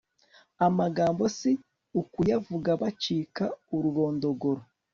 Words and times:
amagambo 0.67 1.23
si 1.37 1.51
ukuyavuga 2.01 2.69
bacika 2.81 3.43
ururondogoro 3.75 4.61